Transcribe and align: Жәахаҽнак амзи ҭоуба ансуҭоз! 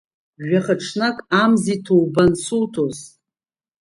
Жәахаҽнак 0.47 1.17
амзи 1.41 1.77
ҭоуба 1.85 2.21
ансуҭоз! 2.25 2.97